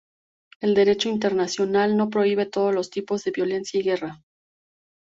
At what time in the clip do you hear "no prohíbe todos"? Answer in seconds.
1.95-2.73